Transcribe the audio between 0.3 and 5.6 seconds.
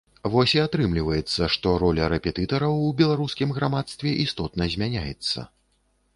Вось і атрымліваецца, што роля рэпетытараў у беларускім грамадстве істотна змяняецца.